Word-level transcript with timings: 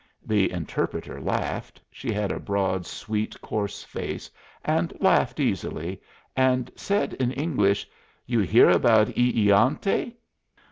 The 0.25 0.49
interpreter 0.51 1.21
laughed 1.21 1.79
she 1.91 2.11
had 2.11 2.31
a 2.31 2.39
broad, 2.39 2.87
sweet, 2.87 3.39
coarse 3.39 3.83
face, 3.83 4.31
and 4.65 4.91
laughed 4.99 5.39
easily 5.39 6.01
and 6.35 6.71
said 6.75 7.13
in 7.19 7.31
English, 7.31 7.87
"You 8.25 8.39
hear 8.39 8.71
about 8.71 9.15
E 9.15 9.31
egante?" 9.47 10.15